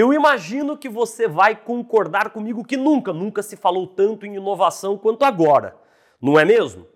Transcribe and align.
Eu 0.00 0.14
imagino 0.14 0.78
que 0.78 0.88
você 0.88 1.28
vai 1.28 1.54
concordar 1.54 2.30
comigo 2.30 2.64
que 2.64 2.74
nunca, 2.74 3.12
nunca 3.12 3.42
se 3.42 3.54
falou 3.54 3.86
tanto 3.86 4.24
em 4.24 4.34
inovação 4.36 4.96
quanto 4.96 5.26
agora, 5.26 5.76
não 6.18 6.38
é 6.38 6.44
mesmo? 6.46 6.86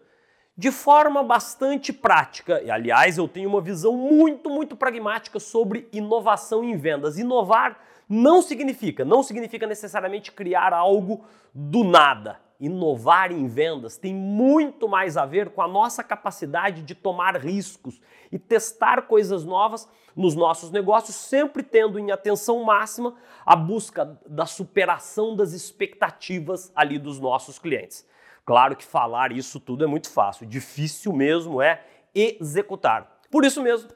De 0.57 0.71
forma 0.73 1.23
bastante 1.23 1.93
prática, 1.93 2.63
e 2.63 2.71
aliás, 2.71 3.19
eu 3.19 3.29
tenho 3.29 3.51
uma 3.51 3.61
visão 3.61 3.95
muito, 3.95 4.49
muito 4.49 4.75
pragmática 4.75 5.39
sobre 5.39 5.87
inovação 5.93 6.65
em 6.65 6.79
vendas. 6.79 7.19
Inovar 7.19 7.79
não 8.09 8.41
significa, 8.41 9.05
não 9.05 9.23
significa 9.23 9.67
necessariamente 9.67 10.33
criar 10.33 10.73
algo 10.73 11.27
do 11.53 11.85
nada. 11.85 12.41
Inovar 12.61 13.33
em 13.33 13.47
vendas 13.47 13.97
tem 13.97 14.15
muito 14.15 14.89
mais 14.89 15.17
a 15.17 15.27
ver 15.27 15.51
com 15.51 15.61
a 15.61 15.69
nossa 15.69 16.05
capacidade 16.05 16.83
de 16.83 16.95
tomar 16.95 17.37
riscos 17.37 18.01
e 18.31 18.39
testar 18.39 19.03
coisas 19.03 19.45
novas 19.45 19.89
nos 20.15 20.35
nossos 20.35 20.71
negócios, 20.71 21.17
sempre 21.17 21.63
tendo 21.63 21.99
em 21.99 22.13
atenção 22.13 22.63
máxima 22.63 23.15
a 23.45 23.57
busca 23.57 24.19
da 24.27 24.47
superação 24.47 25.35
das 25.35 25.53
expectativas 25.53 26.73
ali 26.75 26.99
dos 26.99 27.19
nossos 27.19 27.59
clientes. 27.59 28.07
Claro 28.45 28.77
que 28.77 28.85
falar 28.85 29.33
isso 29.33 29.59
tudo 29.59 29.85
é 29.85 29.87
muito 29.87 30.11
fácil, 30.11 30.47
difícil 30.47 31.13
mesmo 31.13 31.61
é 31.61 31.85
executar. 32.15 33.21
Por 33.31 33.45
isso 33.45 33.63
mesmo, 33.63 33.89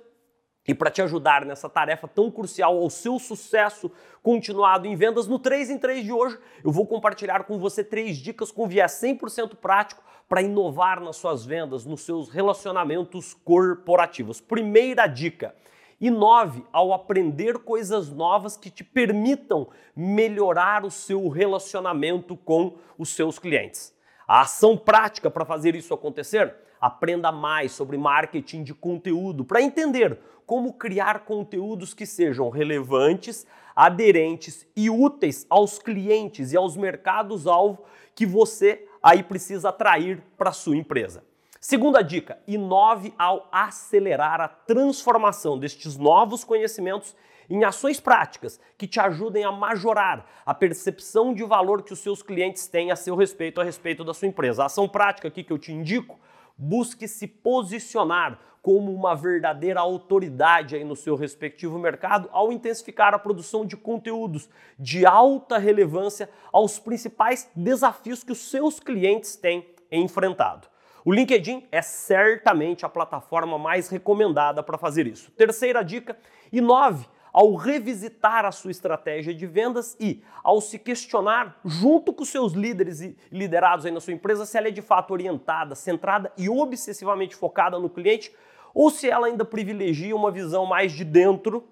e 0.68 0.74
para 0.74 0.90
te 0.90 1.00
ajudar 1.00 1.46
nessa 1.46 1.66
tarefa 1.66 2.06
tão 2.06 2.30
crucial 2.30 2.76
ao 2.76 2.90
seu 2.90 3.18
sucesso 3.18 3.90
continuado 4.22 4.86
em 4.86 4.95
vendas, 4.95 5.26
no 5.26 5.38
3 5.38 5.70
em 5.70 5.78
3 5.78 6.04
de 6.04 6.12
hoje 6.12 6.38
eu 6.62 6.70
vou 6.70 6.86
compartilhar 6.86 7.45
com 7.45 7.59
você 7.59 7.82
três 7.82 8.18
dicas 8.18 8.52
com 8.52 8.68
viés 8.68 8.92
100% 8.92 9.56
prático 9.56 10.02
para 10.28 10.42
inovar 10.42 11.00
nas 11.00 11.16
suas 11.16 11.46
vendas, 11.46 11.86
nos 11.86 12.02
seus 12.02 12.28
relacionamentos 12.28 13.32
corporativos. 13.32 14.42
Primeira 14.42 15.06
dica: 15.06 15.54
inove 15.98 16.62
ao 16.71 16.93
aprender 16.93 17.60
coisas 17.60 18.10
novas 18.10 18.54
que 18.54 18.68
te 18.68 18.84
permitam 18.84 19.68
melhorar 19.96 20.84
o 20.84 20.90
seu 20.90 21.28
relacionamento 21.28 22.37
com 22.37 22.76
os 22.98 23.09
seus 23.09 23.38
clientes. 23.38 23.96
A 24.26 24.43
ação 24.43 24.76
prática 24.76 25.30
para 25.30 25.46
fazer 25.46 25.74
isso 25.74 25.95
acontecer 25.95 26.54
Aprenda 26.80 27.32
mais 27.32 27.73
sobre 27.73 27.98
marketing 27.98 28.62
de 28.62 28.74
conteúdo 28.74 29.45
para 29.45 29.62
entender 29.62 30.18
como 30.46 30.73
criar 30.73 31.21
conteúdos 31.26 31.93
que 31.93 32.07
sejam 32.07 32.48
relevantes, 32.48 33.46
aderentes 33.76 34.66
e 34.74 34.88
úteis 34.88 35.46
aos 35.51 35.79
clientes 35.79 36.52
e 36.52 36.56
aos 36.56 36.76
mercados-alvo 36.76 37.84
que 38.15 38.24
você 38.24 38.87
aí 39.02 39.23
precisa 39.23 39.68
atrair 39.68 40.23
para 40.37 40.52
sua 40.52 40.76
empresa. 40.76 41.23
Segunda 41.60 42.02
dica: 42.02 42.38
inove 42.46 43.12
ao 43.18 43.49
acelerar 43.52 44.40
a 44.40 44.49
transformação 44.49 45.59
destes 45.59 45.96
novos 45.96 46.45
conhecimentos 46.45 47.15
em 47.51 47.65
ações 47.65 47.99
práticas 47.99 48.60
que 48.76 48.87
te 48.87 49.01
ajudem 49.01 49.45
a 49.45 49.51
majorar 49.51 50.26
a 50.45 50.54
percepção 50.54 51.34
de 51.34 51.45
valor 51.45 51.82
que 51.82 51.93
os 51.93 51.99
seus 51.99 52.23
clientes 52.23 52.66
têm 52.66 52.90
a 52.90 52.96
seu 52.96 53.16
respeito, 53.16 53.60
a 53.60 53.65
respeito 53.65 54.04
da 54.04 54.15
sua 54.15 54.29
empresa. 54.29 54.62
A 54.62 54.66
ação 54.66 54.88
prática 54.88 55.29
aqui 55.29 55.43
que 55.43 55.52
eu 55.52 55.59
te 55.59 55.73
indico 55.73 56.18
busque 56.59 57.06
se 57.06 57.26
posicionar 57.26 58.40
como 58.60 58.92
uma 58.92 59.14
verdadeira 59.14 59.80
autoridade 59.80 60.74
aí 60.74 60.84
no 60.84 60.96
seu 60.96 61.15
respectivo 61.15 61.78
mercado 61.78 62.28
ao 62.32 62.52
intensificar 62.52 63.15
a 63.15 63.18
produção 63.18 63.65
de 63.65 63.76
conteúdos 63.76 64.48
de 64.78 65.06
alta 65.06 65.56
relevância 65.56 66.28
aos 66.53 66.78
principais 66.78 67.48
desafios 67.54 68.25
que 68.25 68.32
os 68.32 68.50
seus 68.50 68.81
clientes 68.81 69.37
têm 69.37 69.66
enfrentado. 69.91 70.69
O 71.04 71.12
LinkedIn 71.12 71.66
é 71.72 71.81
certamente 71.81 72.84
a 72.84 72.88
plataforma 72.88 73.56
mais 73.59 73.88
recomendada 73.88 74.62
para 74.62 74.76
fazer 74.76 75.06
isso. 75.06 75.31
Terceira 75.31 75.82
dica: 75.82 76.19
inove 76.53 77.06
ao 77.38 77.54
revisitar 77.54 78.44
a 78.44 78.50
sua 78.50 78.72
estratégia 78.72 79.32
de 79.32 79.47
vendas 79.47 79.97
e 80.00 80.20
ao 80.43 80.60
se 80.60 80.76
questionar 80.76 81.56
junto 81.65 82.12
com 82.12 82.25
seus 82.25 82.53
líderes 82.53 83.00
e 83.00 83.16
liderados 83.31 83.87
aí 83.87 83.93
na 83.93 84.00
sua 84.00 84.12
empresa 84.12 84.44
se 84.44 84.59
ela 84.59 84.66
é 84.66 84.72
de 84.72 84.82
fato 84.82 85.12
orientada, 85.12 85.77
centrada 85.77 86.32
e 86.37 86.50
obsessivamente 86.50 87.37
focada 87.37 87.78
no 87.78 87.88
cliente 87.88 88.34
ou 88.75 88.91
se 88.91 89.09
ela 89.09 89.28
ainda 89.28 89.44
privilegia 89.44 90.16
uma 90.16 90.32
visão 90.32 90.66
mais 90.66 90.91
de 90.91 91.04
dentro 91.04 91.62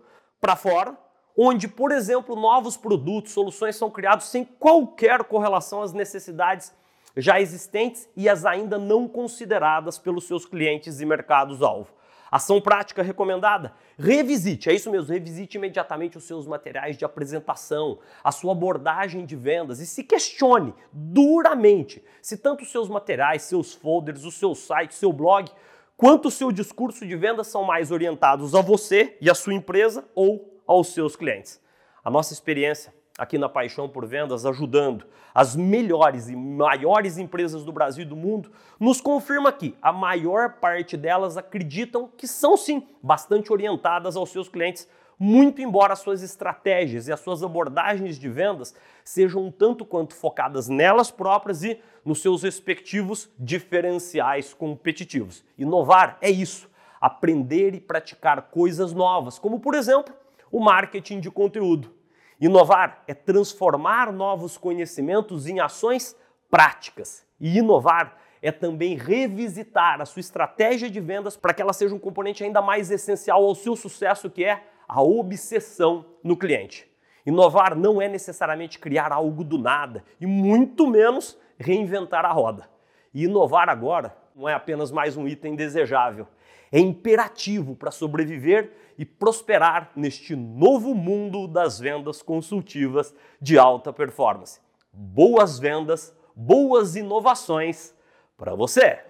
para 0.41 0.55
fora, 0.55 0.97
onde, 1.37 1.67
por 1.67 1.91
exemplo, 1.91 2.37
novos 2.37 2.77
produtos, 2.77 3.33
soluções 3.33 3.75
são 3.75 3.91
criados 3.91 4.27
sem 4.27 4.45
qualquer 4.45 5.25
correlação 5.25 5.83
às 5.83 5.93
necessidades 5.93 6.73
já 7.17 7.41
existentes 7.41 8.09
e 8.17 8.29
as 8.29 8.45
ainda 8.45 8.79
não 8.79 9.09
consideradas 9.09 9.99
pelos 9.99 10.29
seus 10.29 10.47
clientes 10.47 11.01
e 11.01 11.05
mercados-alvo. 11.05 11.91
Ação 12.31 12.61
prática 12.61 13.03
recomendada: 13.03 13.73
revisite, 13.99 14.69
é 14.69 14.75
isso 14.75 14.91
mesmo, 14.91 15.13
revisite 15.13 15.57
imediatamente 15.57 16.19
os 16.19 16.25
seus 16.25 16.47
materiais 16.47 16.97
de 16.97 17.05
apresentação, 17.05 17.99
a 18.23 18.33
sua 18.33 18.53
abordagem 18.53 19.25
de 19.25 19.37
vendas 19.37 19.81
e 19.81 19.87
se 19.87 20.03
questione 20.03 20.75
duramente 20.93 22.05
se 22.21 22.37
tanto 22.37 22.65
os 22.65 22.73
seus 22.73 22.89
materiais, 22.89 23.43
seus 23.43 23.75
folders, 23.75 24.25
o 24.25 24.33
seu 24.33 24.55
site, 24.55 24.95
seu 24.95 25.13
blog, 25.13 25.51
quanto 25.97 26.29
o 26.29 26.31
seu 26.31 26.51
discurso 26.51 27.07
de 27.07 27.17
vendas 27.17 27.47
são 27.47 27.65
mais 27.65 27.91
orientados 27.91 28.55
a 28.55 28.61
você 28.61 29.17
e 29.21 29.31
a 29.31 29.35
sua 29.35 29.55
empresa 29.55 30.05
ou 30.15 30.61
aos 30.67 30.89
seus 30.89 31.15
clientes. 31.15 31.61
A 32.05 32.11
nossa 32.11 32.33
experiência 32.33 32.93
aqui 33.19 33.39
na 33.39 33.49
Paixão 33.49 33.89
por 33.89 34.07
Vendas, 34.07 34.45
ajudando 34.45 35.07
as 35.35 35.57
melhores 35.57 36.29
e 36.29 36.37
maiores 36.37 37.19
empresas 37.19 37.65
do 37.65 37.73
Brasil 37.73 38.03
e 38.03 38.09
do 38.09 38.17
mundo, 38.17 38.51
nos 38.79 39.01
confirma 39.01 39.53
que 39.53 39.75
a 39.81 39.93
maior 39.93 40.55
parte 40.55 40.97
delas 40.97 41.37
acreditam 41.37 42.11
que 42.17 42.27
são 42.27 42.57
sim 42.57 42.87
bastante 43.03 43.53
orientadas 43.53 44.17
aos 44.17 44.31
seus 44.31 44.49
clientes, 44.49 44.89
muito 45.19 45.63
embora 45.63 45.95
as 45.95 46.01
suas 46.01 46.23
estratégias 46.23 47.09
e 47.09 47.13
as 47.13 47.21
suas 47.21 47.43
abordagens 47.43 48.19
de 48.19 48.29
vendas 48.29 48.75
sejam 49.03 49.51
tanto 49.51 49.85
quanto 49.85 50.15
focadas 50.15 50.69
nelas 50.69 51.11
próprias 51.11 51.63
e 51.63 51.81
nos 52.05 52.21
seus 52.21 52.43
respectivos 52.43 53.31
diferenciais 53.39 54.53
competitivos. 54.53 55.43
Inovar 55.57 56.19
é 56.21 56.31
isso, 56.31 56.69
aprender 57.01 57.75
e 57.75 57.81
praticar 57.81 58.43
coisas 58.51 58.93
novas, 58.93 59.39
como 59.39 59.59
por 59.59 59.75
exemplo, 59.75 60.15
o 60.53 60.61
marketing 60.61 61.21
de 61.21 61.31
conteúdo 61.31 61.96
Inovar 62.41 63.03
é 63.07 63.15
transformar 63.15 64.13
novos 64.13 64.59
conhecimentos 64.59 65.47
em 65.47 65.59
ações 65.59 66.15
práticas. 66.51 67.25
E 67.41 67.59
inovar 67.59 68.17
é 68.43 68.53
também 68.53 68.97
revisitar 68.97 70.01
a 70.01 70.05
sua 70.05 70.21
estratégia 70.21 70.91
de 70.91 71.01
vendas 71.01 71.37
para 71.37 71.55
que 71.55 71.63
ela 71.63 71.73
seja 71.73 71.95
um 71.95 71.99
componente 71.99 72.45
ainda 72.45 72.61
mais 72.61 72.91
essencial 72.91 73.43
ao 73.43 73.55
seu 73.55 73.75
sucesso, 73.75 74.31
que 74.31 74.45
é 74.45 74.63
a 74.87 75.03
obsessão 75.03 76.05
no 76.23 76.37
cliente. 76.37 76.89
Inovar 77.25 77.75
não 77.75 78.01
é 78.01 78.09
necessariamente 78.09 78.79
criar 78.79 79.13
algo 79.13 79.43
do 79.43 79.59
nada 79.59 80.05
e 80.21 80.27
muito 80.27 80.87
menos 80.87 81.39
reinventar 81.59 82.25
a 82.25 82.33
roda. 82.33 82.69
E 83.13 83.25
inovar 83.25 83.69
agora 83.69 84.17
não 84.37 84.47
é 84.47 84.53
apenas 84.53 84.91
mais 84.93 85.17
um 85.17 85.27
item 85.27 85.57
desejável, 85.57 86.29
é 86.71 86.79
imperativo 86.79 87.75
para 87.75 87.91
sobreviver 87.91 88.71
e 88.99 89.05
prosperar 89.05 89.91
neste 89.97 90.37
novo 90.37 90.95
mundo 90.95 91.49
das 91.49 91.79
vendas 91.79 92.21
consultivas 92.21 93.15
de 93.41 93.57
alta 93.57 93.93
performance. 93.93 94.61
Boas 94.93 95.59
vendas, 95.59 96.15
boas 96.35 96.97
inovações 96.97 97.95
para 98.37 98.55
você! 98.55 99.01